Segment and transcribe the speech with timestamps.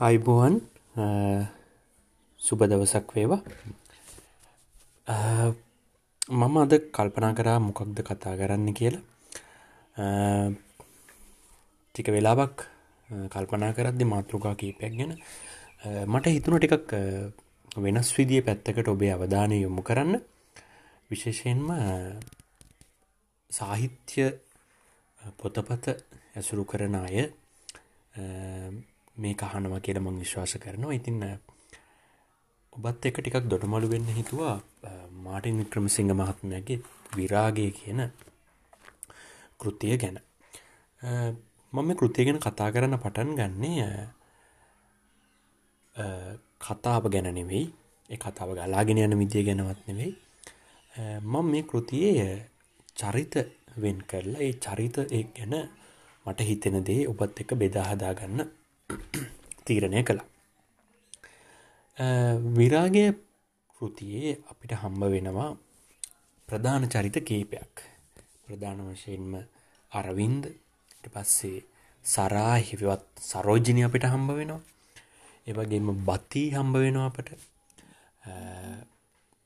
[0.00, 0.60] අයිබෝවන්
[2.40, 3.40] සුබ දවසක් වේවා.
[6.30, 9.00] මම අද කල්පනා කරා මොකක්ද කතා කරන්න කියලා.
[11.94, 12.68] ටික වෙලාවක්
[13.30, 15.16] කල්පනා කරද්දි මාතෘකා කීපයක් ගැන
[16.04, 16.92] මට හිතුන ටිකක්
[17.76, 20.20] වෙනස් විදිිය පැත්තකට ඔබේ අවධානය යොමු කරන්න.
[21.10, 21.64] විශේෂයෙන්ම
[23.50, 24.28] සාහිත්‍ය
[25.38, 25.84] පොතපත
[26.36, 27.16] ඇසුරු කරන අය
[29.16, 30.96] මේ කහනවා කියල මං විශ්වාස කරනවා.
[30.98, 31.22] ඉතින්න
[32.72, 34.56] ඔබත් එක ටිකක් දොටමලු වෙන්න හිතුවා.
[35.24, 36.82] මාටින් වික්‍රමසිංහ මහත්මයගේ
[37.16, 38.00] විරාගය කියන
[39.60, 40.18] කෘතිය ගැන.
[41.72, 43.88] මම කෘතිය ගැන කතා කරන්න පටන් ගන්නේ
[46.60, 47.64] කතාව ගැන නෙවෙයි.
[48.10, 50.12] ඒ කතාව ගලාගෙන යන විදිය ගැනවත් නෙවෙයි.
[51.22, 52.28] මම මේ කෘතියේ
[52.96, 53.34] චරිත
[53.82, 55.54] වෙන් කරලා ඒ චරිත ඒ ගැන
[56.26, 58.48] මට හිතෙන දේ ඔබත් එක බෙදාහදා ගන්න
[59.66, 60.26] තීරණය කළා.
[62.56, 63.04] විරාගය
[63.74, 65.50] කෘතියේ අපිට හම්බ වෙනවා
[66.48, 67.74] ප්‍රධාන චරිත කීපයක්.
[68.44, 69.32] ප්‍රධාන වශයෙන්ම
[69.92, 70.44] අරවින්ද
[71.06, 71.64] පස්සේ
[72.04, 74.62] සරා හිවිවත් සරෝජිනය අපිට හම්බ වෙනවා.
[75.46, 77.28] ඒවගේම බත්තිී හම්බ වෙනවා අපට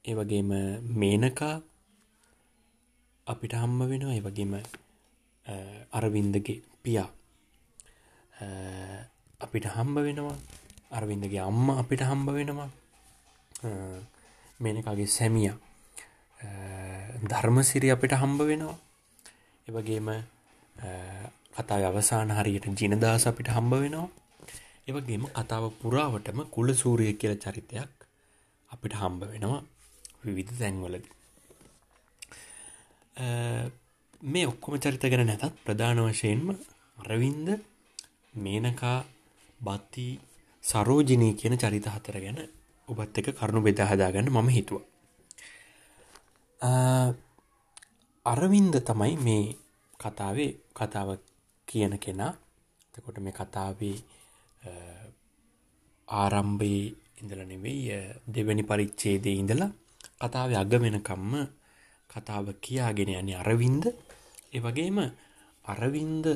[0.04, 0.50] ඒවගේම
[1.00, 1.56] මේනකා
[3.26, 4.52] අපිට හම්බ වෙනවා ඒවගේම
[5.92, 7.08] අරවින්දගේ පියා
[9.40, 10.36] අපිට හම්බ වෙනවා.
[10.90, 12.70] අරවින්දගේ අම්ම අපිට හම්බ වෙනවා.
[14.60, 15.52] මේනකගේ සැමිය.
[17.24, 18.76] ධර්මසිරි අපිට හම්බ වෙනවා.
[19.66, 20.08] එවගේම
[21.56, 24.08] කතාව අවසාන හරියට ජිනදාස අපිට හම්බ වෙනවා.
[24.88, 27.90] ඒවගේම කතාව පුරාවටම කුල සූරිය කියල චරිතයක්
[28.70, 29.60] අපිට හම්බ වෙනවා
[30.24, 31.04] විවිධ තැන්වලද.
[34.22, 36.46] මේ ඔක්කොම චරිත ගැන නැතත් ප්‍රධාන වශයෙන්ම
[36.98, 37.48] අරවින්ද
[38.36, 38.98] මේනකා
[39.60, 40.06] බත්ති
[40.64, 42.38] සරෝජිනී කියන චරිත හතර ගැන
[42.88, 44.82] ඔබත් එක කරුණු බෙදාහදාගන්න මම හිතුව.
[48.26, 49.44] අරවින්ද තමයි මේ
[50.00, 51.08] කතාවේ කතාව
[51.68, 52.32] කියන කෙනා
[52.92, 53.96] තකොට මේ කතාවේ
[56.08, 59.70] ආරම්භයේ ඉඳල නෙවෙයි දෙවැනි පරිච්චේදේ ඉඳලා
[60.20, 61.32] කතාව අග වෙනකම්ම
[62.10, 63.84] කතාව කියාගෙන යන්නේ අරවින්ද
[64.52, 64.98] ඒ වගේම
[65.64, 66.26] අරවින්ද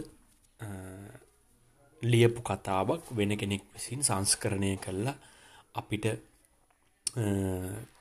[2.05, 5.17] ලියපු කතාවක් වෙන කෙනෙක් විසින් සංස්කරණය කල්ලා
[5.75, 6.07] අපිට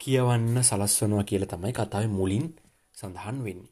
[0.01, 2.47] කියවන්න සලස්වනවා කියල තමයි කතාව මුලින්
[2.95, 3.71] සඳහන් වෙන්නේ.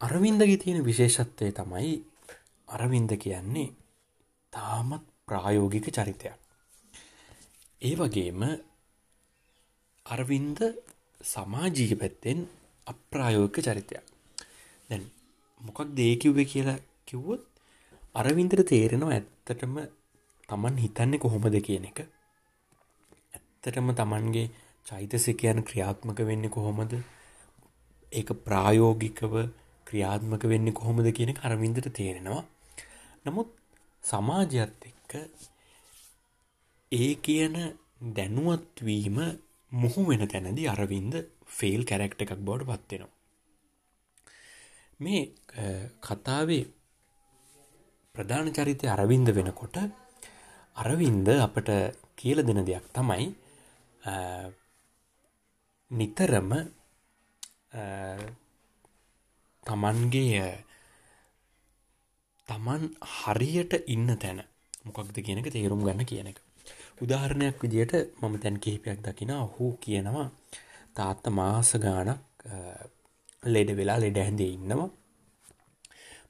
[0.00, 1.92] අරවින්දගේ තියෙන විශේෂත්වය තමයි
[2.68, 3.74] අරවින්ද කියන්නේ
[4.52, 6.34] තාමත් ප්‍රායෝගික චරිතයක්.
[7.82, 8.40] ඒ වගේම
[10.06, 10.58] අරවින්ද
[11.24, 12.38] සමාජීක පැත්තෙන්
[12.86, 14.04] අප්‍රායෝක චරිතයක්.
[14.88, 15.02] දැන්
[15.60, 17.51] මොකක් දේකිව්ව කියලා කිව්වොත්
[18.14, 19.76] අරවින්දර තේරෙනවා ඇත්තටම
[20.48, 21.98] තමන් හිතන්නේ කොහොමද කියන එක.
[23.34, 24.50] ඇත්තටම තමන්ගේ
[24.86, 26.92] චෛතසිකයන් ක්‍රියාත්මක වෙන්න කොහොමද?
[28.12, 29.34] ඒක ප්‍රායෝගිකව
[29.86, 32.42] ක්‍රියාත්මක වෙන්න කොහොමද කියන අරවින්දට තේරෙනවා.
[33.24, 33.48] නමුත්
[34.04, 35.12] සමාජයත් එක්ක
[36.92, 37.56] ඒ කියන
[38.12, 39.18] දැනුවත්වීම
[39.72, 41.14] මුහු වෙන තැනදි අරවින්ද
[41.48, 43.10] ෆෙල් කැරක්ට එකක් බෝඩ පත්වෙනවා
[45.00, 45.22] මේ
[46.02, 46.64] කතාවේ
[48.14, 49.76] ප්‍රධාන චරිතය අරවින්ද වෙනකොට
[50.76, 51.68] අරවින්ද අපට
[52.14, 53.24] කියල දෙන දෙයක් තමයි
[55.90, 56.50] නිතරම
[59.66, 60.44] තමන්ගේ
[62.48, 62.82] තමන්
[63.14, 64.44] හරියට ඉන්න තැන.
[64.84, 66.38] මොකක්ද කියනක තේරුම් ගන්න කියන එක.
[67.00, 70.28] උදාහරණයක් විදියට මම තැන් කිහිපයක් දකින ඔහු කියනවා
[70.94, 72.20] තාත්ත මාස ගානක්
[73.42, 74.90] ලෙඩ වෙලා ලෙඩ හැඳේ ඉන්නවා.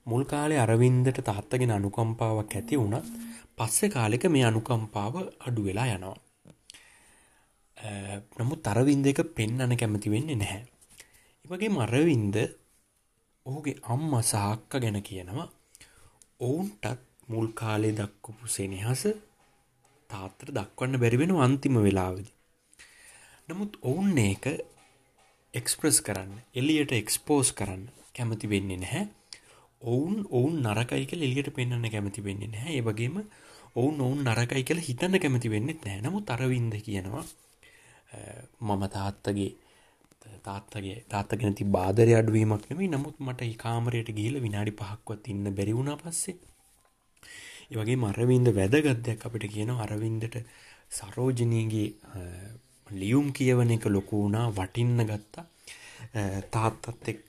[0.07, 3.07] මුල් කාලේ අරවින්දට තාත්තගෙන අනුකම්පාවක් ඇති වුණත්
[3.57, 6.17] පස්සෙ කාලෙක මේ අනුකම්පාව අඩු වෙලා යනවා.
[8.39, 10.63] නමුත් අරවින්ද එක පෙන්නන කැමති වෙන්නේ නැහැ.
[11.45, 12.37] එවගේ මරවින්ද
[13.47, 15.49] ඔහුගේ අම්ම සාක්ක ගැන කියනවා
[16.41, 19.03] ඔවුන්ටත් මුල් කාලේ දක්කොපු සෙනෙහස
[20.11, 22.31] තාත්තර දක්වන්න බැරිවෙන අන්තිම වෙලාවදි.
[23.49, 24.45] නමුත් ඔවුන් ඒක
[25.55, 27.83] එක්ස්ප්‍රස් කරන්න එලියට එක්ස්පෝස් කරන්න
[28.17, 29.22] කැමති වෙන්නේ නැහැ
[29.83, 32.77] ඔවුන් ඔවුන් නරකයි කළ එලියට පෙන්න්න කැමති වෙන්නේ නැහැ.
[32.79, 33.17] ඒ වගේම
[33.75, 37.25] ඔවුන් ඔවුන් නරකයි කළ හිතන්න කැමති වෙන්නෙත් නෑ නමුත් අරවින්ද කියනවා
[38.61, 39.51] මම තාත්තගේ
[40.43, 42.89] තාත්තගේ තාත්තගෙන ති බාදරය අඩුවීමක් නෙමයි.
[42.89, 46.37] නමුත් මට කාමරයට ගීල විනාඩි පහක්වත් ඉන්න බැරිවුණ පස්සේ.
[47.71, 50.37] ඒවගේ මරවින්ද වැදගත්දයක් අපිට කියන අරවින්දට
[50.91, 51.89] සරෝජනීගේ
[52.87, 55.47] ලියුම් කියවන එක ලොකු වුණා වටින්න ගත්තා.
[56.51, 57.29] තාත්තත් එක්ක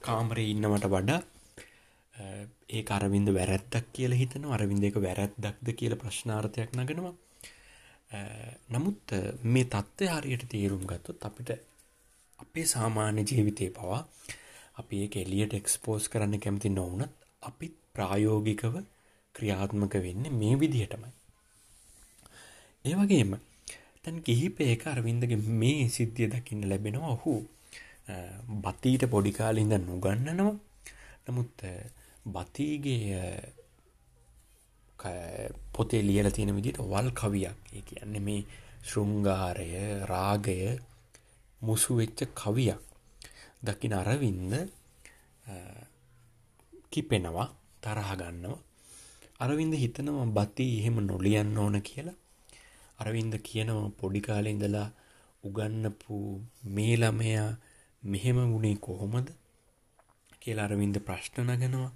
[0.00, 1.20] කාමරේ ඉන්නවට වඩා
[2.70, 7.14] ඒ අරවින්ද වැරැද්දක් කියල හිතන අරවින්ද එක වැරැද්දක්ද කියල ප්‍රශ්නාර්ථයක් නගෙනවා.
[8.70, 9.14] නමුත්
[9.44, 11.50] මේ තත්ත්වය හරියට තේරුම් ගත්තොත් අපිට
[12.38, 14.00] අපේ සාමාන්‍ය ජීවිතය පවා
[14.76, 17.12] අපි ඒ එලියට එක්ස්පෝස් කරන්න කැමති නොවනත්
[17.42, 18.74] අපිත් ප්‍රායෝගිකව
[19.34, 21.12] ක්‍රියාත්මක වෙන්න මේ විදිහටමයි.
[22.84, 23.32] ඒ වගේම
[24.02, 27.14] තැන් කිහිපේක අරවින්දගේ මේ සිද්ධිය දකින්න ලැබෙනවා.
[27.16, 27.34] ඔහු
[28.62, 30.54] බතීට පොඩිකාලින්ද නොගන්නනවා
[31.26, 31.64] නමුත්
[32.26, 33.24] බතීගේ
[35.72, 37.56] පොතේ ලියල තියෙන විදිට වල් කවියක්.
[37.72, 38.44] ඒ කියන්නේ මේ
[38.82, 39.70] ශෘංගාරය
[40.04, 40.78] රාගය
[41.60, 42.80] මුසු වෙච්ච කවියක්.
[43.62, 44.52] දකින අරවින්ද
[46.90, 47.48] කිපෙනවා
[47.82, 48.58] තරහගන්නවා
[49.40, 52.18] අරවින්ද හිතනවා බති එහෙම නොලියන්න ඕන කියලා.
[52.98, 54.88] අරවින්ද කියනවා පොඩිකාලෙ ඉඳලා
[55.44, 56.16] උගන්නපු
[56.66, 57.50] මේ ළමයා
[58.02, 59.28] මෙහෙම වුණේ කොහොමද?
[60.40, 61.92] කියලා අරවින්ද ප්‍රශ්න නගනවා.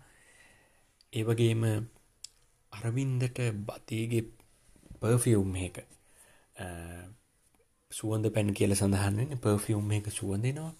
[1.12, 1.62] ඒ වගේම
[2.73, 4.25] අරවින්දට බතේගේ
[5.01, 5.77] පර්ෆියුම් එක
[7.91, 10.73] සුවඳ පැන් කියල සඳහන්න පර්ෆියුම් එක සුවඳෙනවා.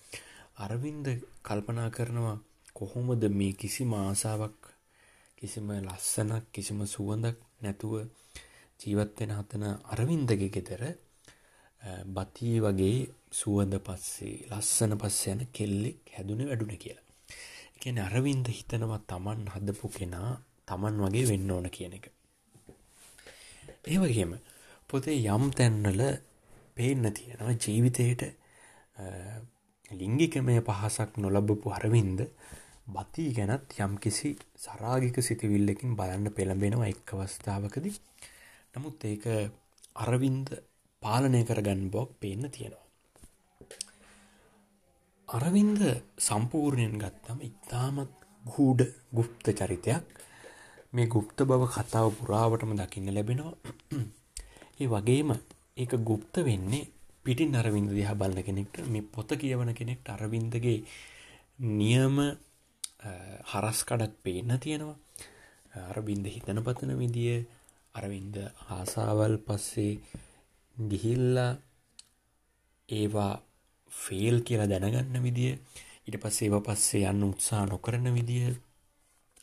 [0.59, 1.07] අරවින්ද
[1.43, 2.37] කල්පනා කරනවා
[2.75, 4.61] කොහොමද මේ කිසි මාසාවක්
[5.39, 7.93] කිසිම ලස්සනක් කිසිම සුවඳක් නැතුව
[8.81, 10.83] ජීවත්වෙන හතන අරවින්දගේ ගෙදර
[12.09, 12.99] බතී වගේ
[13.35, 17.05] සුවඳ පස්සේ ලස්සන පස්ස යන කෙල්ලෙක් හැදුන වැඩුන කියලා.
[17.77, 20.31] එකන අරවින්ද හිතනවා තමන් හදපු කෙනා
[20.69, 22.07] තමන් වගේ වෙන්න ඕන කියන එක.
[23.87, 24.33] ඒ වගේම
[24.91, 26.03] පොතේ යම් තැන්නල
[26.75, 28.23] පේන්න තියෙනවා ජීවිතයට
[29.95, 32.21] ලිංගිකමය පහසක් නොලබපු අරවින්ද
[32.89, 37.91] බතී ගැනත් යම්කිසි සරාගික සිතිවිල්ලකින් බලන්න පෙළඹෙනවා එක් අවස්ථාවකද
[38.75, 39.27] නමුත් ඒක
[39.97, 40.49] අරවින්ද
[41.03, 42.84] පාලනය කරගන්න බොක් පේන්න තියෙනවා.
[45.35, 45.81] අරවින්ද
[46.19, 48.13] සම්පූර්ණයෙන් ගත්තම ඉතාමත්
[48.45, 50.05] ගූඩ ගුප්ත චරිතයක්.
[50.93, 53.55] මේ ගුප්ත බව කතාව පුරාවටම දකින්න ලැබෙනවා.
[54.81, 55.31] ඒ වගේම
[55.77, 56.91] ඒක ගුප්ත වෙන්නේ
[57.25, 60.79] පිටින් අරවින්ද දිහා බලන කෙනෙක්ට මේ පොත කියවන කෙනෙක්ට අරවින්දගේ
[61.75, 62.17] නියම
[63.45, 64.99] හරස්කඩක් පේන්න තියෙනවා.
[65.85, 67.47] අරබින්ද හිතන පතන විදිය
[67.95, 68.37] අරවින්ද
[68.69, 69.93] ආසාවල් පස්සේ
[70.77, 71.53] ගිහිල්ලා
[72.89, 73.35] ඒවා
[73.95, 75.53] ෆේල් කියලා දැනගන්න විදිය
[76.07, 78.55] ඉට පස් ඒව පස්සේ යන්න උත්සා නොකරන විදිය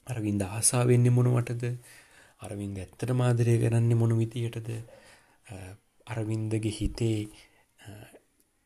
[0.07, 1.63] අරවින්ද ආසාාවෙන්නේ මොනවටද
[2.42, 4.69] අරවින්ද ඇත්තට මාදරය කරන්නේ මොන විතියටද
[6.07, 7.18] අරවින්දගේ හිතේ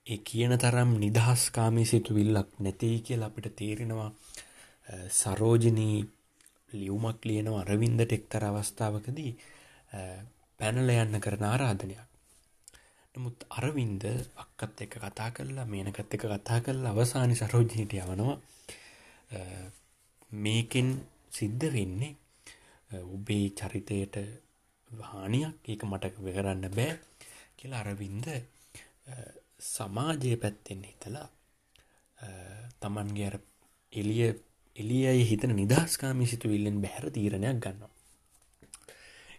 [0.06, 4.10] ඒ කියන තරම් නිදහස්කාමී සිතුවිල්ලක් නැතේ කියලා අපිට තේරෙනවා.
[5.12, 5.98] සරෝජනී
[6.74, 9.32] ලියවමක් ලියනව අරවින්දට එක්තර අවස්ථාවකදී.
[10.60, 12.15] පැනල යන්න කරන ආරාධනයක්.
[13.16, 14.04] නමුත් අරවින්ද
[14.36, 18.38] අක්කත් එක කතා කරලා මේනකත් එක කතා කරලා අවසානි සරෝජනීට යවනවා.
[20.38, 20.90] මේකෙන්
[21.32, 22.16] සිද්ධ වෙන්නේ
[23.08, 24.16] ඔබේ චරිතයට
[24.92, 25.56] හානියක්.
[25.66, 27.00] ඒක මට වෙකරන්න බෑ
[27.58, 28.28] කියලා අරවින්ද
[29.66, 31.28] සමාජය පැත්තෙන් හිතලා
[32.82, 33.38] තමන්ගේ අර
[33.94, 34.32] එලිය
[34.76, 37.94] එලියයි හිතන නිදහස්කාමි සිතුවිල්ලෙන් බැහැර තීරණයක් ගන්නවා.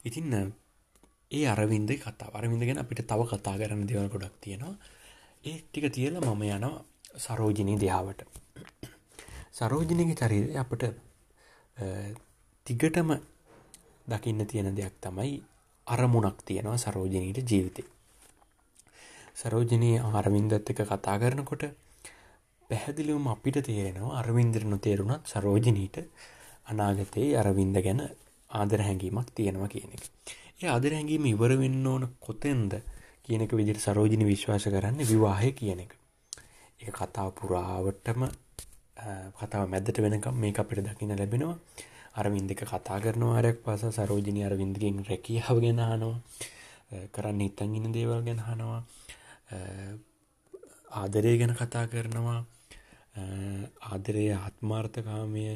[0.05, 0.55] ඉතින්න
[1.31, 4.75] ඒ අරවින්ද කතා අරවින්ද ගැන අපිට තව කතා කරන්න දෙවල් ගොඩක් තියෙනවා.
[5.45, 6.85] ඒ ටික තියල මම යනවා
[7.17, 8.21] සරෝජනී දෙයාවට
[9.53, 10.83] සරෝජනගේ චරිතය අපට
[12.67, 13.11] තිගටම
[14.07, 15.35] දකින්න තියෙන දෙයක් තමයි
[15.87, 17.83] අරමුණක් තියෙනවා සරෝජනීට ජීවිතය
[19.37, 21.65] සරෝජනී ආරවින්දත් එක කතා කරනකොට
[22.71, 25.97] පැහැදිලිවම අපිට තේරෙනවා අරවින්දර නොතේරුණත් සරෝජනීට
[26.67, 28.03] අනාගතයේ අරවින්ද ගැන
[28.51, 30.05] ආදර හැඟීමක් තියෙනවා කියන එක.
[30.61, 32.73] ඒ ආදර හැඟීම ඉවර වෙන්න ඕන කොතෙන්ද
[33.25, 35.93] කියන එක විදිහට සරෝජිනි විශ්වාස කරන්නේ විවාහය කියන එක.
[36.81, 38.23] ඒක කතාව පුරාවටම
[39.37, 41.59] කතාව මැදට වෙනකම් මේක අපිට දකින්න ලැබෙනවා.
[42.15, 46.17] අරවින්ද එක කතා කරන වාරයක් පාසා සරෝජිනි අරවින්දගෙන් රැකියාව ගැන අහනවා.
[47.13, 48.83] කරන්න හිතන් ඉන්න දේවල් ගැන අහනවා.
[50.95, 52.41] ආදරය ගැන කතා කරනවා.
[53.85, 55.47] ආදරය ආත්මාර්ථකාමය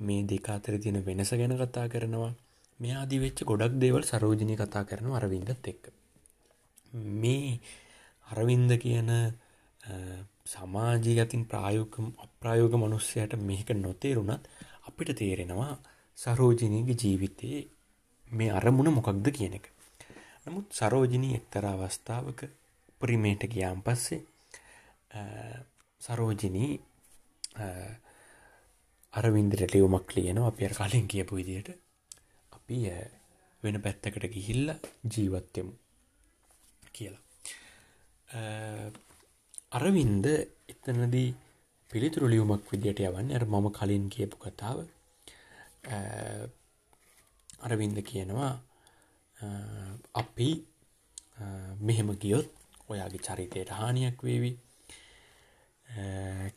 [0.00, 2.32] මේ දෙක අතර තියෙන වෙනස ගැන කතා කරනවා
[2.80, 5.84] මේ ආදි වෙච්ච ගොඩක් දේවල් සරෝජනී කතා කරනවා අරවින්දත් එක්ක.
[7.22, 7.60] මේ
[8.26, 9.10] අරවින්ද කියන
[10.52, 11.94] සමාජී අතින් ප්‍රායෝග
[12.24, 14.44] අප්‍රායෝග මනුස්සයට මේක නොතේරුණත්
[14.88, 15.74] අපිට තේරෙනවා
[16.18, 17.60] සරෝජනීගේ ජීවිතයේ
[18.28, 19.66] මේ අරමුණ මොකක්ද කියන එක.
[20.44, 22.40] නමුත් සරෝජනී එක්තර අවස්ථාවක
[22.90, 24.20] උපරිමයට ගියාම් පස්සේ
[26.00, 26.72] සරෝජනී
[29.14, 30.48] අරවින්දට ලියවමක් ලියනවා.
[30.50, 31.70] අපි අර කලින් කියපු විදියට
[32.70, 32.86] අපි
[33.62, 34.68] වෙන පැත්තකට ගිහිල්ල
[35.12, 35.72] ජීවත්යමු
[36.94, 37.22] කියලා.
[39.72, 40.26] අරවින්ද
[40.72, 41.28] එතනදී
[41.90, 44.78] පිළිතුරු ලියවමක් විදියට යවන්න අර මම කලින් කියපු කතාව
[47.66, 48.52] අරවින්ද කියනවා
[50.22, 50.48] අපි
[51.82, 52.48] මෙහෙම ගියොත්
[52.88, 54.52] ඔයාගේ චරිතයට හානියක් වේවි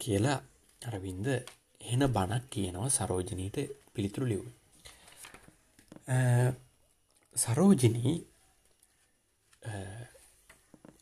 [0.03, 0.39] කියලා
[0.82, 3.58] අරවින්ද එහෙන බණක් කියනවා සරෝජනීට
[3.93, 4.43] පිළිතුරු ලිව්.
[7.36, 8.15] සරෝජනී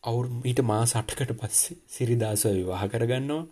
[0.04, 3.44] අවුරු ඊට මා සටකට පස්සේ සිරිදාස විවාහ කරගන්නවා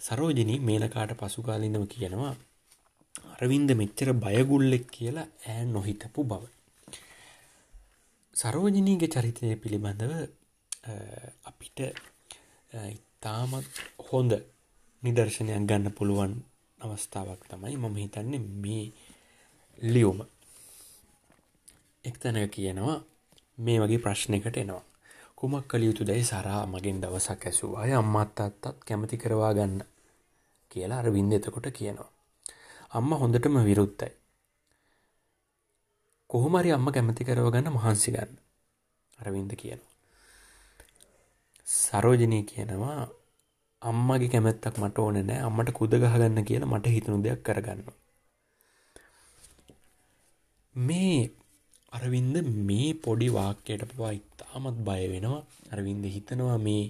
[0.00, 2.34] සරෝජනී මේනකාට පසුකාලින්නම කියනවා
[3.34, 6.42] අරවින්ද මෙච්චර බයගුල්ලෙක් කියලා ෑ නොහිතපු බව.
[8.36, 10.12] සරෝජනීගේ චරිතය පිළිබඳව
[11.44, 11.78] අපිට
[12.90, 13.72] ඉතාමත්
[14.08, 14.32] හොඳ
[15.02, 16.32] නිදර්ශනයක් ගන්න පුළුවන්
[16.78, 18.84] අවස්ථාවක් තමයි මම හිතන්නේ මේ
[19.78, 20.18] ලියුම.
[22.04, 22.96] එක්තැනක කියනවා
[23.58, 24.82] මේ වගේ ප්‍රශ්නයකට එනවා.
[25.36, 29.82] කුමක් කළ යුතු දැයි සරා මගෙන් දවසක් ඇසූ අය අම්මත් අත්තත් කැමති කරවා ගන්න
[30.70, 32.10] කියලා අර වින්ද එතකොට කියනවා.
[32.90, 34.12] අම්ම හොඳටම විරුත්තයි.
[36.30, 38.38] කොහොමරි අම්ම කැමති කරව ගන්න මහන්සි ගන්න
[39.18, 39.92] අරවින්ද කියනවා.
[41.66, 43.08] සරෝජනී කියනවා
[43.82, 47.84] අම්මගේ කැමැත්තක් මට ඕන නෑ අම්මට කුද ගහගන්න කියලා මට හිතනු දෙයක් කරගන්න.
[50.74, 51.30] මේ
[51.92, 56.84] අරවින්ද මේ පොඩි වාක්‍යයට පවා ඉතාමත් බය වෙනවා අරවින්ද හිතනවා මේ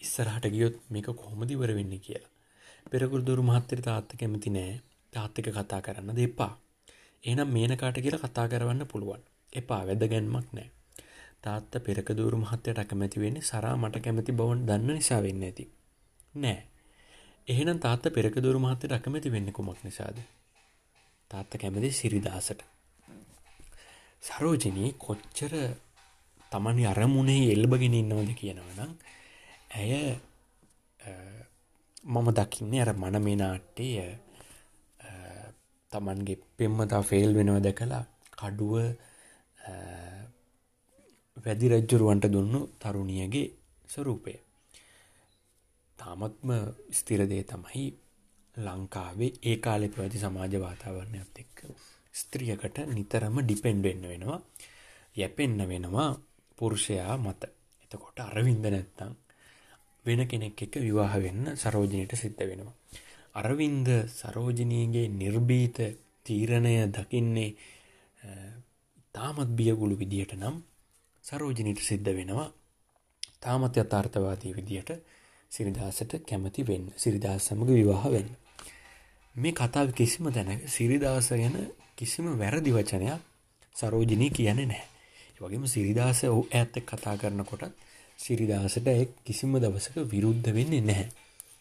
[0.00, 2.30] ඉස්සරහට ගියොත් මේක කොහොමදිවර වෙන්න කියලා.
[2.90, 4.80] පෙරකුරුදුරු මහත්තර තාත්ත කැමති නෑ
[5.12, 6.52] තාත්තික කතා කරන්න දෙපා.
[7.24, 9.22] එනම් මේනකාට කියලා කතා කරවන්න පුළුවන්.
[9.52, 10.68] එපා වැදගැන්මක් නෑ.
[11.42, 15.64] තාත්ත පෙරකදූරු මහත්තයට අකමැති වෙන්නේ සරා මට කැමති බවන් දන්න නිසා වෙන්න ඇති.
[16.34, 16.60] නෑ.
[17.48, 20.16] එහෙනම් තාත්ත පෙරකදූරු මහත්තයට අකමැති වෙන්න කුමක් නිසාද.
[21.32, 22.60] තාත්ත කැමති සිරිදාසට.
[24.22, 25.52] සරෝජනී කොච්චර
[26.52, 28.92] තමනි අරමුණේ එල්බගෙන ඉන්නවද කියනවනම්
[29.72, 29.92] ඇය
[32.04, 33.88] මම දකින්නේ අර මනමේ නාට්ටය
[35.92, 38.74] තමන්ගේ පෙම්මතා ෆෙල් වෙනව දැකලා කඩුව
[41.36, 43.48] වැදි රජ්ජුරුවන්ට දුන්නු තරුණියගේ
[43.88, 44.34] ස්වරූපය.
[45.98, 46.50] තාමත්ම
[46.90, 47.86] ස්තිරදේ තමයි
[48.56, 51.58] ලංකාවේ ඒ කාලෙ පැවති සමාජ වාතාවරණයක්ත් එක්ක
[52.14, 54.40] ස්ත්‍රියකට නිතරම ඩිපෙන්ඩ් වෙන්න වෙනවා
[55.16, 56.10] යැපෙන්න වෙනවා
[56.58, 57.42] පුරුෂයා මත
[57.82, 59.12] එතකොට අරවින්ද නැත්තං
[60.04, 62.74] වෙන කෙනෙක් එක විවාහ වෙන්න සරෝජනයට සිද්ධ වෙනවා.
[63.34, 65.78] අරවින්ද සරෝජනීගේ නිර්භීත
[66.24, 67.50] තීරණය දකින්නේ
[69.14, 70.56] තාමත් බියගුළු විදියට නම්
[71.24, 72.48] සරෝජනීට සිද්ධ වෙනවා
[73.40, 74.90] තාමත් යථාර්ථවාදී විදියට
[75.52, 78.30] සිරිදාසට කැමති වෙන්න සිරිදාස සමඟ විවාහ වෙන්න.
[79.34, 81.56] මේ කතාව කිසිම තැන සිරිදාස ගැන
[81.94, 83.20] කිසිම වැරදි වචනයක්
[83.74, 84.88] සරෝජනී කියන්නේ නැහැ.
[85.40, 87.72] වගේම සිරිදාස ඔහු ඇත්ත කතා කරනකොටත්
[88.18, 91.08] සිරිදාසට එක් කිසිම දවසක විරුද්ධ වෙන්නේ නැහැ.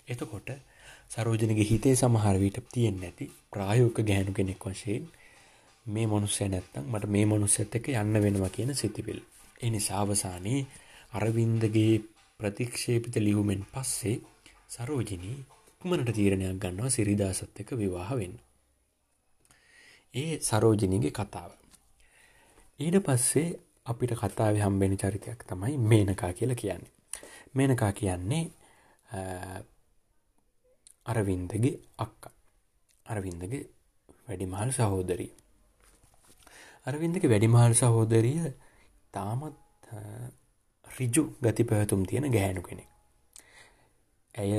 [0.08, 0.50] එතකොට
[1.10, 5.08] සරෝජනගේ හිතේ සමහරවිට තියෙන් නැති ප්‍රායෝක ගෑනු කෙනෙක් වශයෙන්
[5.86, 9.20] මේ මනුස්සය නැත්තම් මට මේ මනුස්සත් එක යන්න වෙනවා කියන සිතිවිල්.
[9.62, 10.62] එනි සාවසානයේ
[11.14, 11.94] අරවින්දගේ
[12.40, 14.16] ප්‍රතික්ෂේපිත ලියුමෙන් පස්සේ
[14.70, 15.38] සරෝජනී
[15.82, 18.38] ඉක්මනට තීරණයක් ගන්නවා සිරිදාසත් එක විවාහ වෙන්න.
[20.14, 21.52] ඒ සරෝජනීගේ කතාව.
[22.80, 26.92] ඊට පස්සේ අපිට කතාව හම්බෙන චරිතයක් තමයි මේනකා කියලා කියන්නේ.
[27.56, 28.44] මේනකා කියන්නේ
[31.06, 32.30] අරවින්දගේ අක්ක
[33.06, 33.66] අරවින්දගේ
[34.28, 35.32] වැඩිමහල් සහෝදරී.
[36.86, 38.54] අරවින්දක වැඩිමහල් සහෝදරිය
[39.14, 39.58] තාමත්
[40.88, 42.90] රිජු ගති පැවතුම් තියෙන ගෑනු කෙනෙක්.
[44.36, 44.52] ඇය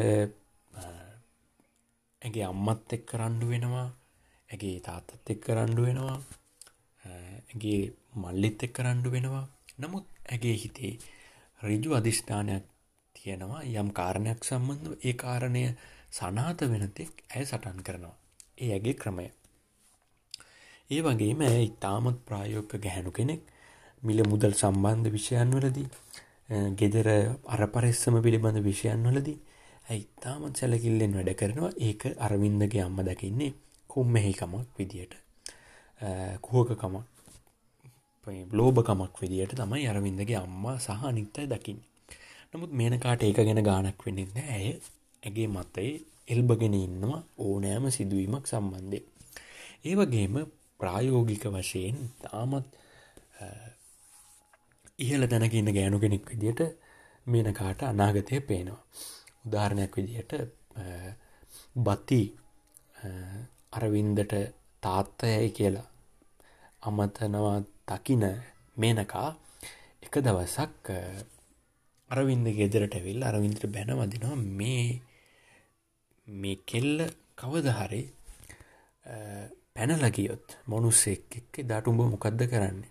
[2.23, 3.88] ඇගේ අම්මත් එක් කරණ්ඩු වෙනවා
[4.49, 6.19] ඇගේ තාත්තත් එක් කරණ්ඩු වෙනවා
[7.05, 7.81] ඇගේ
[8.17, 9.47] මල්ලිත් එක් කරණ්ඩු වෙනවා
[9.79, 10.93] නමුත් ඇගේ හිතේ
[11.61, 12.64] රිජු අධිෂ්ඨානයක්
[13.17, 15.62] තියෙනවා යම් කාරණයක් සම්බන්ධ ඒ කාරණය
[16.11, 18.17] සනාත වෙනතෙක් ඇය සටන් කරනවා.
[18.59, 19.26] ඒ ඇගේ ක්‍රමය.
[20.91, 23.43] ඒ වගේම ඇය ඉතාමත් ප්‍රායෝක ගැහැණු කෙනෙක්
[24.02, 25.88] මිල මුදල් සම්බන්ධ විෂයන් වලදී
[26.75, 27.09] ගෙදර
[27.49, 29.38] අරපරෙස්සම පිළිබඳ විෂයන් වලදී
[29.87, 33.53] ඇයි ඉතාමත් සැලකිල්ලෙන් වැඩ කරනවා ඒක අරවින්දගේ අම්ම දකින්නේ
[33.91, 35.15] කුම්මෙහිකමක් විදියට
[36.43, 37.12] කුහකකමක්
[38.53, 41.81] ලෝභකමක් විදියට තමයි අරවින්දගේ අම්මා සහ අනිත්තයි දකින්න.
[42.53, 44.67] නමුත් මේනකාට ඒක ගැන ගානක් වෙන්නෙත් ඇය
[45.23, 45.93] ඇගේ මතයේ
[46.29, 49.01] එල්බගෙන ඉන්නවා ඕනෑම සිදුවීමක් සම්බන්ධය.
[49.85, 50.35] ඒ වගේම
[50.81, 52.67] ප්‍රායෝගික වශයෙන් තාමත්
[54.99, 56.62] ඉහල දැනකින්න ගෑනු කෙනෙක් විදියට
[57.27, 58.81] මේනකාට අනාගතය පේනවා.
[59.45, 60.33] උදාහරණයක් විදියට
[61.79, 62.23] බති
[63.73, 64.35] අරවින්දට
[64.83, 65.89] තාත්තයයි කියලා
[66.83, 67.59] අමතනවා
[67.89, 68.25] දකින
[68.77, 69.29] මේනකා
[70.03, 70.91] එක දවසක්
[72.11, 75.01] අරවින්ද ගෙදරට වෙල් අරවින්දට බැන වදිනවා මේ
[76.27, 76.99] මේ කෙල්ල
[77.37, 78.03] කවද හරි
[79.75, 82.91] පැනලගියොත් මොනුස්සෙක් එක්ක දාට උඹ මොකක්ද කරන්නේ?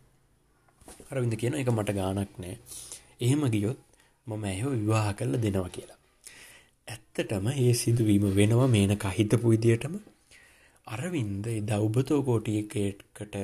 [1.12, 2.58] අරවිඳ කියන එක මට ගානක් නෑ.
[3.20, 3.80] එහෙම ගියොත්
[4.28, 6.01] මම ඇහෝ විවාහ කල්ල දෙනවා කියලා.
[6.92, 9.94] ඇත්තටම ඒ සිදුවීම වෙනවා මේන කහිතපු විදියටම.
[10.88, 13.36] අරවින්ද දෞබතෝ කෝටියකටකට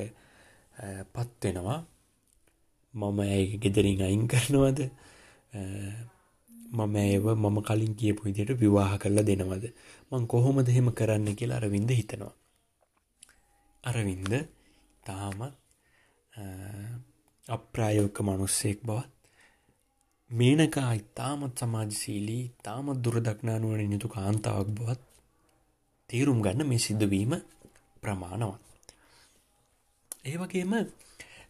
[1.14, 1.80] පත්වෙනවා
[2.94, 4.80] මම ඇයි ගෙදරින් අයින් කරනවද?
[6.78, 9.66] මම ඒව මම කලින් කියපු විදියට විවාහ කරලා දෙනවද?
[10.12, 12.34] මං කොහොමද එහෙම කරන්න කියලා අරවින්ද හිතනවා.
[13.84, 14.34] අරවින්ද
[15.04, 15.54] තාමත්
[17.48, 19.17] අප්‍රායෝක මනුස්සෙක් බවත්
[20.30, 25.02] මේනකා ඉතාමත් සමාජශීලී තාමත් දුරදක්නානුවන යුතු කාන්තාවක් බවත්
[26.10, 27.34] තේරුම් ගන්න මේ සිද්ධවීම
[28.04, 28.68] ප්‍රමාණවත්
[30.26, 30.74] ඒ වගේම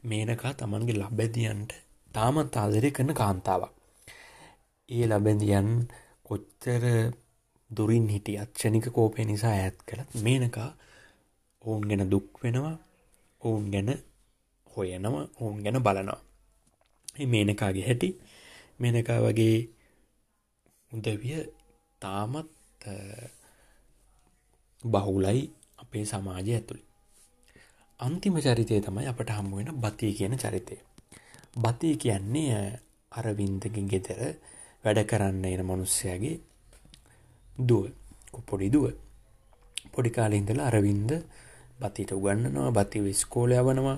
[0.04, 1.72] මේනකා තමන්ගේ ලබැදියන්ට
[2.12, 3.74] තාමත් ආදරය කරන කාන්තාවක්.
[4.90, 5.70] ඒ ලබැදියන්
[6.26, 6.84] කොච්චර
[7.70, 10.70] දුරින් හිටිය අච්චනික කෝපය නිසා ඇත් කළත් මේනකා
[11.62, 12.78] ඔවුන් ගැන දුක් වෙනවා
[13.42, 13.90] ඔවුන් ගැන
[14.72, 16.22] හොයනවා ඔවුන් ගැන බලනවා.
[17.26, 18.10] මේනකාගේ හැටි
[18.80, 19.58] මේනකා වගේ
[20.92, 21.40] උදවිය
[22.02, 22.50] තාමත්
[24.84, 25.42] බහුලයි
[25.78, 26.84] අපේ සමාජය ඇතුළි.
[28.00, 30.76] අන්තිම චරිතය තමයි අපට හම්බුවෙන බතිය කියන චරිතය.
[31.56, 32.80] බතිය කියන්නේ
[33.12, 34.22] අරවින්දකින් ගෙදර
[34.84, 36.40] වැඩ කරන්න එන මනුස්සයගේ
[37.58, 37.90] දුව
[38.46, 38.86] පොඩි දුව
[39.92, 41.12] පොඩි කාලින්දල අරවින්ද
[41.80, 43.98] බතිට උගන්නනවා බති විස්කෝල යවනවා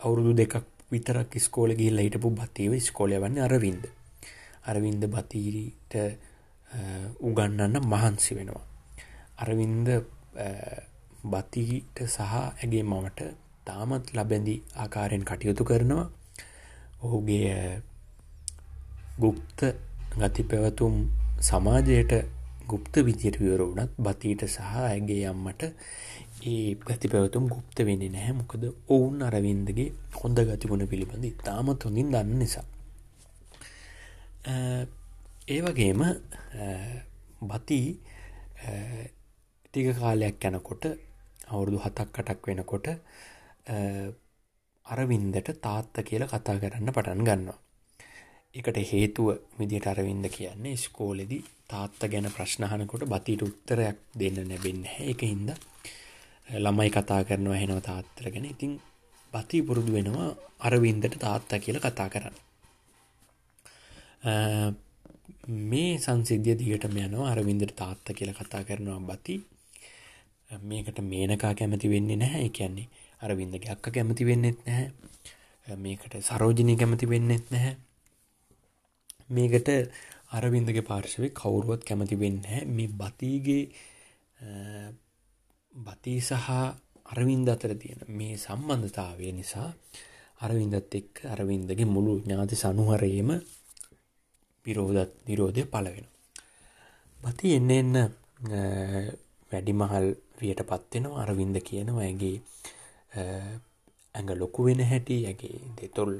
[0.00, 3.84] අවුරුදු දෙකක් විතරක් ස්කෝල ගිල්ල හිටපු බතිව ස්කෝලය වන්න අරවින්ද.
[4.64, 5.94] අරවින්ද බතීට
[7.20, 8.64] උගන්නන්න මහන්සි වෙනවා.
[9.38, 9.88] අරවින්ද
[11.24, 13.20] බතිට සහ ඇගේ මමට
[13.64, 16.06] තාමත් ලබැඳි ආකාරයෙන් කටයුතු කරනවා.
[17.02, 17.82] ඔහුගේ
[19.18, 19.60] ගුප්ත
[20.14, 20.94] ගති පැවතුම්
[21.40, 22.12] සමාජයට
[22.66, 25.62] ගුප්ත විදියට විවර වුණත් බතීට සහ ඇගේ අම්මට
[26.42, 28.34] ඒ ගති පැවතුම් ගුප්ත වෙන්නේ නැහැ.
[28.34, 32.64] මොකද ඔවුන් අරවින්දගේ හොඳ ගතිගුණ පිළිබඳ ඉතාමත් හොඳින් දන්න නිසා.
[35.48, 36.02] ඒ වගේම
[37.44, 37.80] බති
[39.64, 40.84] ටික කාලයක් යැනකොට
[41.48, 42.86] අවුරුදු හතක් අටක් වෙනකොට
[44.86, 47.58] අරවින්දට තාත්ත කියල කතා කරන්න පටන් ගන්නවා.
[48.54, 51.38] එකට හේතුව විදිට අරවින්ද කියන්නේ ස්කෝලෙදි
[51.68, 55.52] තාත්ත ගැන ප්‍රශ්නහනකොට බතිට උත්තරයක් දෙන්න නැබෙන්න එක හින්ද
[56.48, 58.46] ළමයි කතා කරනවා හෙනව තාත්තර ගැන.
[58.46, 58.72] ඉතින්
[59.32, 62.36] බති පුරුදු වෙනවා අරවින්දට තාත්තා කියල කතා කරන්න.
[65.70, 69.34] මේ සංසිද්ධිය දිගටම යනවා අරවින්දට තාත්ත කියල කතා කරනවා බති.
[70.62, 72.48] මේකට මේනකා කැමති වෙන්නේ නැහැ.
[72.50, 72.88] කියන්නේ
[73.22, 74.88] අරවින්දගේ අක්ක කැමති වෙන්නෙත් නැහැ.
[75.66, 77.76] මේකට සරෝජනී කැමති වෙන්නෙත් නැහැ.
[79.30, 79.68] මේකට
[80.32, 83.64] අරවින්දගේ පාර්ශවය කවුරුවත් කැමති වෙන්න මේ බතිගේ
[85.74, 86.48] බති සහ
[87.06, 89.68] අරවින්ද අතර තියෙන මේ සම්බන්ධතාවය නිසා
[90.40, 93.30] අරවින්දත් එක් අරවින්දගේ මුළු ඥාති සනුහරයම
[94.66, 96.06] විරෝධත් නිරෝධය පලවෙන.
[97.18, 97.94] බති එන්න එන්න
[99.52, 100.06] වැඩිමහල්
[100.38, 102.36] වියට පත්වෙනවා අරවින්ද කියනවා ඇගේ
[104.14, 106.12] ඇඟ ලොකු වෙන හැටි ඇගේ දෙතොල්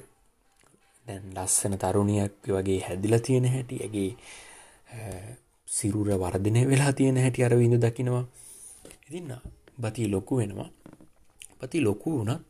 [1.07, 4.11] දැන් ලස්සන තරුණයක් වගේ හැදිල තියෙන හැටි ඇගේ
[5.69, 8.25] සිරුර වර්ධනය වෙලා තියෙන හැටි අරවිඳ දකිනවා
[9.13, 9.33] ඉතින්න
[9.79, 10.71] බති ලොකු වෙනවා
[11.61, 12.43] පති ලොකු වුණත්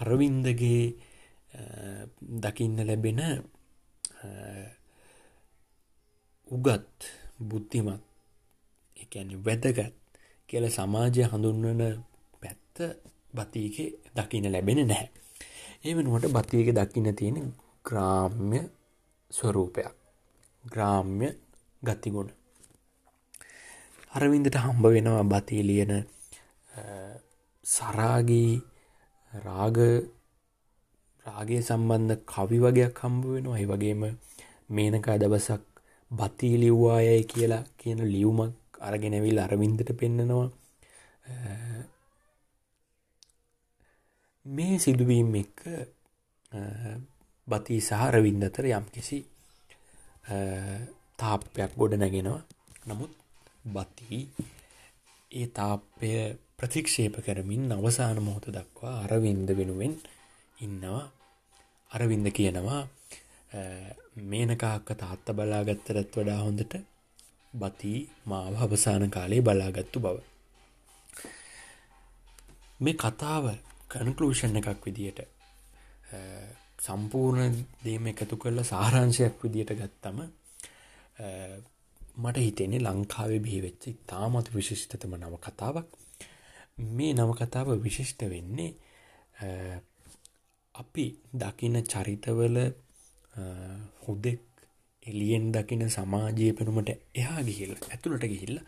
[0.00, 0.84] අරවින්දගේ
[2.34, 3.20] දකින්න ලැබෙන
[6.48, 6.98] උගත්
[7.40, 8.02] බුද්ධිමත්
[8.96, 9.94] එකැන වැදගත්
[10.48, 11.82] කියල සමාජය හඳුන්වන
[12.42, 12.76] පැත්ත
[13.34, 13.76] බතියක
[14.16, 15.08] දකින ලැබෙන නැහැ.
[15.84, 18.60] ඒ වෙනුවට බතියක දකින්න තියෙන ග්‍රාම්‍ය
[19.30, 19.94] ස්වරූපයක්
[20.64, 21.28] ග්‍රාම්‍ය
[21.82, 22.37] ගතිගුණ.
[24.12, 25.92] අරවින්දට හම්බ වෙනවා බතිය ලියන
[27.64, 28.52] සරාගී
[29.32, 29.78] රාග
[31.26, 33.58] රාගේ සම්බන්ධ කවි වගේයක් හම්බ වෙනවා.
[33.58, 34.02] ඒ වගේම
[34.70, 35.62] මේනකා දවසක්
[36.10, 40.48] බතිී ලිව්වායයි කියලා කියන ලියවමක් අරගෙනවිල් අරවින්දට පෙන්නනවා.
[44.46, 45.58] මේ සිදුවීම් එක්ක
[47.48, 49.18] බති සහරවින්ද අතර යම් කිසි
[51.18, 52.42] තාප්පයක් ගොඩ නැගෙනවා
[52.86, 53.12] නමුත්
[53.68, 54.18] බති
[55.30, 56.10] ඒ තාප්පය
[56.56, 59.94] ප්‍රතික්ෂේප කරමින් අවසාන මොහොත දක්වා අරවින්ද වෙනුවෙන්
[60.58, 61.04] ඉන්නවා
[61.90, 62.82] අරවින්ද කියනවා
[64.24, 66.74] මේනකාක්ක තාත්ත බලාගත්තරත් වඩා හොඳට
[67.54, 70.16] බති මාව අවසාන කාලේ බලාගත්තු බව.
[72.80, 73.44] මේ කතාව
[73.88, 75.20] කනකලූෂන් එකක් විදියට
[76.78, 80.18] සම්පූර්ණ දේම එකතු කරලා සාරංශයක් විදියට ගත්තම
[82.18, 85.88] මට හිතෙන්නේ ලංකාවේ බිහිවෙච්ච ඉතාමත් විශිෂ්ටතම නව කතාවක්
[86.90, 88.70] මේ නවකතාව විශිෂ්ට වෙන්නේ
[90.74, 92.58] අපි දකින චරිතවල
[94.00, 94.42] හුදෙක්
[95.02, 98.58] එලියෙන් දකින සමාජය පෙනුමට එහා ගිහිල් ඇතුළට ගිහිල්ල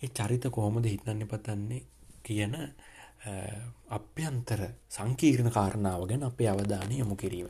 [0.00, 1.82] ඒ චරිත කොහොමද හිතන්න පතන්නේ
[2.22, 2.54] කියන
[3.90, 4.60] අභ්‍යන්තර
[4.90, 7.48] සංකීර්ණ කාරණාව ගැන අපේ අවධානය යොමු කිරීම.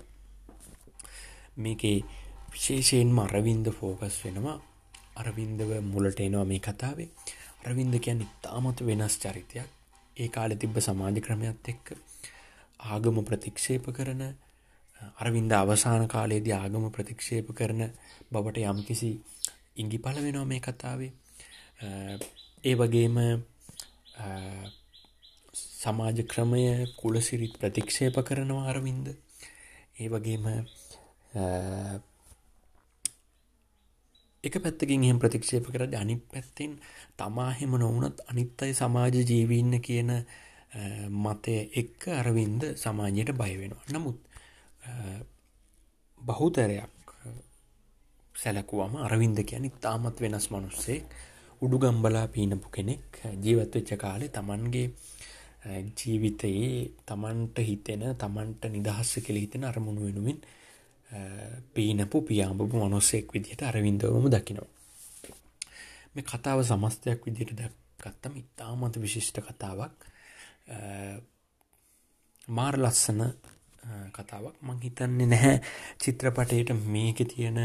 [1.57, 1.99] මේකේ
[2.53, 4.59] විශේෂයෙන්ම අරවින්ද ෆෝකස් වෙනවා
[5.17, 7.09] අරවින්දව මුලට එනවා මේ කතාවේ.
[7.65, 9.69] අරවින්ද කියන්න ඉතාමත් වෙනස් චරිතයක්.
[10.17, 11.87] ඒ කාලෙ තිබ්බ සමාජ ක්‍රමයක්ත් එක්ක
[12.81, 14.23] ආගම ප්‍රතික්ෂේප කරන
[15.17, 17.83] අරවින්ද අවසාන කාලයේදී ආගම ප්‍රතික්ෂේප කරන
[18.33, 19.11] බවට යම්කිසි
[19.77, 21.13] ඉංගි පල වෙනවා මේ කතාවේ.
[22.65, 23.17] ඒ වගේම
[25.55, 26.63] සමාජ ක්‍රමය
[26.97, 29.07] කුලසිරිත් ප්‍රතික්ෂේප කරනවා අරවින්ද.
[29.97, 30.45] ඒ වගේම
[34.45, 36.73] එක පැත්තකින් එහෙම ප්‍රතික්ෂේප කරද්දී අනිත් පැත්තෙන්
[37.17, 40.11] තමා එහෙම නොවුනත් අනිත් අය සමාජ ජීවීන්න කියන
[41.17, 43.85] මතය එක්ක අරවින්ද සමාජයට බය වෙනවා.
[43.89, 44.19] නමුත්
[46.21, 47.13] බහුතරයක්
[48.35, 51.05] සැලකුවම අරවින්ද කියන්නේ තාමත් වෙනස් මිනිස්සෙක්.
[51.63, 54.89] උඩුගම්බලා පීනපු කෙනෙක් ජීවත් වෙච්ච කාලේ Tamanගේ
[55.99, 60.41] ජීවිතයේ Tamanට හිතෙන Tamanට නිදහස් කියලා හිතෙන අරමුණු වෙනුවෙන්
[61.75, 64.71] පීනපු පියාඹපු මනුස්සෙක් විදිහට අරවින්දවම දකිනවා.
[66.15, 69.93] මේ කතාව සමස්තයක් විදිහට දැක්කත්තම ඉතාමත් විශිෂ්ට කතාවක්.
[72.49, 73.21] මාර ලස්සන
[74.13, 74.57] කතාවක්.
[74.63, 75.57] මං හිතන්නේ නැහැ
[76.03, 77.59] චිත්‍රපටයට මේක තියෙන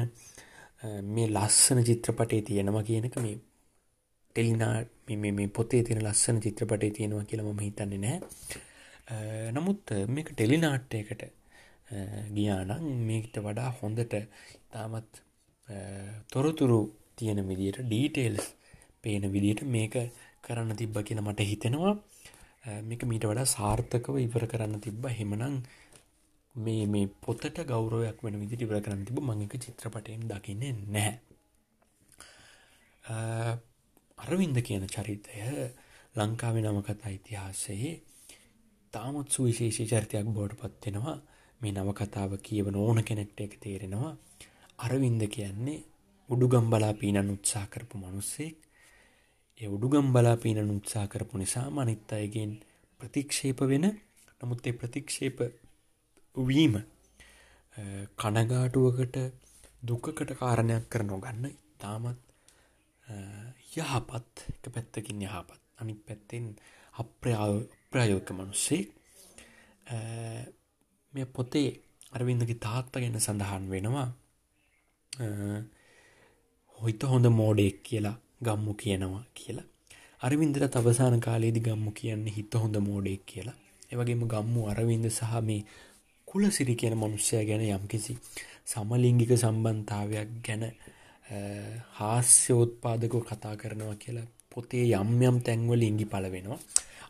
[1.13, 3.37] මේ ලස්සන චිත්‍රපටේ තියෙනවා කියනක මේ
[4.35, 4.75] ටෙලිනා
[5.37, 8.19] මේ පොතේ තියෙන ලස්සන චිත්‍රපටේ තියෙනවා කියලා මම හිතන්නේ නැහැ.
[9.55, 11.21] නමුත් මේක ටෙලිනාට්ටයකට
[12.31, 15.21] ගියානම් මේකට වඩා හොඳට ඉතාමත්
[16.29, 16.79] තොරතුරු
[17.15, 18.47] තියෙන විදියට ඩීටේල්ස්
[19.01, 19.95] පේන විදියට මේක
[20.41, 21.93] කරන්න තිබ්බ කියලා මට හිතෙනවා.
[22.83, 25.07] මේක මීට වඩා සාර්ථකව ඉවර කරන්න තිබ්බ.
[25.09, 25.55] හෙමනං
[26.55, 31.15] මේ මේ පොතට ගෞරවයක් වෙන විදිට ඉවර කරන්න තිබ මංක චිත්‍රපටයෙන් දකින්නේ නැහැ.
[34.17, 35.39] අරවින්ද කියන චරිතය
[36.15, 37.95] ලංකාවේ නමකතා ඉතිහාසයේ
[38.93, 41.17] තාමත් සුවිශේෂී චරිතයක් බෝඩ පත්වෙනවා
[41.61, 44.13] මේ නවකතාව කියවන ඕන කෙනෙක්ට එක තේරෙනවා.
[44.79, 45.85] අරවින්ද කියන්නේ
[46.29, 48.57] උඩුගම් බලා පීනන් උත්සා කරපු මනුස්සෙක්.
[49.59, 52.53] ඒ උඩුගම් බලා පීනන් උත්සා කරපු නිසා මනිත් අයගෙන්
[52.99, 53.85] ප්‍රතික්ෂේප වෙන.
[54.41, 55.37] නමුත් ඒ ප්‍රතික්ෂේප
[56.37, 56.75] වීම
[58.17, 59.17] කනගාටුවකට
[59.83, 62.21] දුකකට කාරණයක් කර නොගන්න ඉතාමත්
[63.75, 65.61] යහපත් එක පැත්තකින් යහපත්.
[65.77, 66.45] අනි පැත්තෙන්
[66.93, 68.83] අප්‍රායෝක මනුස්සේ
[71.13, 71.69] මේ පොතේ
[72.11, 74.07] අරවින්දගේ තාත්ත ගැන සඳහන් වෙනවා
[76.79, 79.65] හොයිත හොඳ මෝඩෙක් කියලා ගම්මු කියනවා කියලා.
[80.21, 83.55] අරවින්දට තවසාන කාලයේදි ගම්මු කියන්නේ හිත හොඳ මෝඩෙක් කියලා.
[83.91, 85.61] එවගේම ගම්මු අරවින්ද සහ මේ
[86.27, 88.17] කුලසිරි කියන මනුෂ්‍යය ගැන යම්කිසි
[88.65, 90.63] සමලිංගික සම්බන්ධාවයක් ගැන
[91.91, 96.59] හාස්‍යෝත්පාදකව කතා කරනවා කියලා පොතේ යම් යම් තැන්වල ඉංගි පල වෙනවා.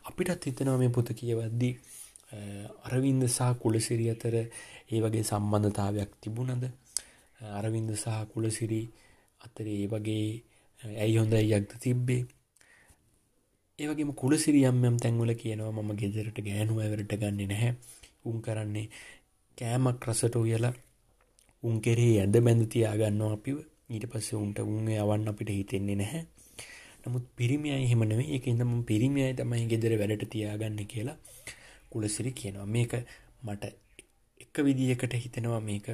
[0.04, 1.74] අපිටත් හිතනවා මේ පොත කියවද්දී
[2.30, 6.64] අරවින්ද සහ කුලසිරි අතර ඒ වගේ සම්බන්ධතාවයක් තිබුණද?
[7.58, 8.82] අරවින්ද සහ කුලසිරි
[9.40, 10.26] අතර ඒ වගේ
[10.96, 12.26] ඇයි හොඳ යක්ද තිබ්බේ?
[13.78, 17.72] ඒවගේම කුලසිරි යම් යම් තැන්වල කියනවා මම ගෙදරට ගෑනුව ඇවරට ගන්න නැහැ.
[18.24, 18.86] උන් කරන්නේ
[19.58, 20.74] කෑමක් රසට උයලා
[21.62, 23.56] උන් කෙරේ ඇඳ බැඳ තියාගන්නවා අපිව.
[23.88, 26.22] ඊට පස්සේ උන්ට උන් යවන්න අපිට හිතෙන්නේ නැහැ.
[27.02, 31.16] නමුත් පිරිමියයි එහෙම නෙවෙයි ඒක ඉඳන් මම පිරිමියයි තමයි ගෙදර වැඩට තියාගන්නේ කියලා
[31.90, 32.66] කුලසිරි කියනවා.
[32.66, 32.92] මේක
[33.42, 33.64] මට
[34.40, 35.86] එක විදිහකට හිතෙනවා මේක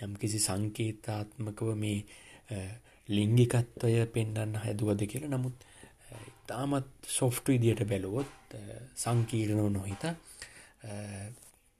[0.00, 1.98] යම්කිසි සංකේතාත්මකව මේ
[3.08, 5.30] ලිංගිකත්වය පෙන්ඩන්න හැදුවද කියලා.
[5.30, 5.56] නමුත්
[6.48, 8.56] තාමත් සොෆ්ට් විදියට බැලුවොත්
[8.96, 10.04] සංකීර්ණව නොහිත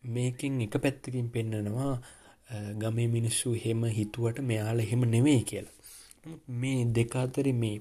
[0.04, 1.92] මේකින් එක පැත්තකින් පෙන්නනවා
[2.82, 5.76] ගමේ මිනිස්සු හෙම හිතුවට මෙයාල එහෙම නෙවෙයි කියලා.
[6.60, 7.76] මේ දෙකාතරි මේ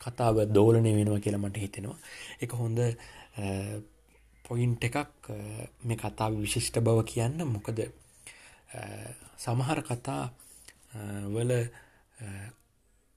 [0.00, 1.98] කතාව දෝලනය වෙනවා කියලා මට හිතෙනවා.
[2.40, 2.78] එක හොඳ
[4.48, 5.28] පොයින්ට එකක්
[5.82, 7.38] මේ කතා විශිෂ්ට බව කියන්න.
[7.46, 7.78] මොකද
[9.36, 10.22] සමහර කතා
[11.26, 11.52] වල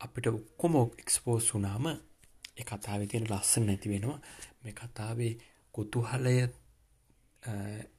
[0.02, 4.20] අපිට ඔක්කොම එක්ස්පෝස් වුනාම ඒ කතාවේ තියෙන ලස්සන නැති වෙනවා.
[4.62, 5.34] මේ කතාවේ
[5.74, 6.36] කුතුහලය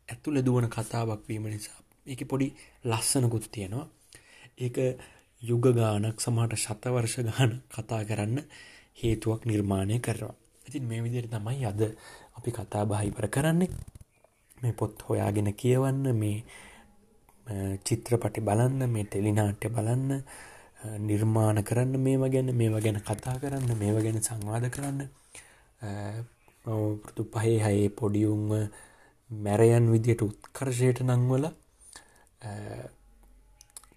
[0.08, 2.48] ඇතුළ දුවන කතාවක් වීම නිසා ඒක පොඩි
[2.84, 3.86] ලස්සනකුත් තියෙනවා.
[4.58, 4.76] ඒක
[5.42, 8.38] යුග ගානක් සමහට ශතවර්ෂ ගාන කතා කරන්න
[8.96, 11.80] හේතුවක් නිර්මාණය කරවා ඉතින් මේ විදියට තමයි අද
[12.36, 13.70] අපි කතා බහිපර කරන්නේ.
[14.58, 16.44] මේ පොත් හොයාගෙන කියවන්න මේ
[17.84, 20.22] චිත්‍රපටි බලන්න මේ ටෙලිනාට්‍ය බලන්න
[21.00, 25.00] නිර්මාණ කරන්න මේව ගැන මේව ගැන කතා කරන්න මේව ගැන සංවාද කරන්න.
[26.64, 28.50] අවුරුදු පහේ හයේ පොඩියුන්ව
[29.30, 31.44] මැරයන් විදියට උත්කර්ෂයට නංවල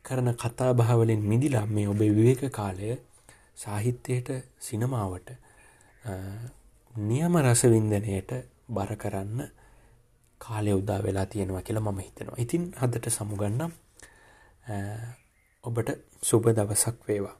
[0.05, 2.97] කරන කතා බහවලින් මිදිලා මේ ඔබේ විවේක කාලය
[3.55, 5.29] සාහිත්‍යයට සිනමාවට
[6.95, 8.31] නියම රසවින්දනයට
[8.69, 9.49] බර කරන්න
[10.41, 12.35] කාලය උදා වෙලා තියෙනවා කියලා මම හිතෙනවා.
[12.37, 13.71] ඉතින් හදට සමුගන්නම්
[15.63, 15.89] ඔබට
[16.21, 17.35] සුබ දවසක් වේවා.